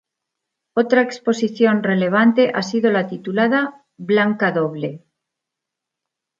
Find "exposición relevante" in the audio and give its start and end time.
1.07-2.49